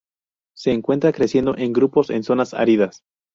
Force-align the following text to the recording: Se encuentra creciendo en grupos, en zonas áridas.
Se 0.57 0.71
encuentra 0.71 1.11
creciendo 1.11 1.55
en 1.55 1.73
grupos, 1.73 2.09
en 2.09 2.23
zonas 2.23 2.55
áridas. 2.55 3.03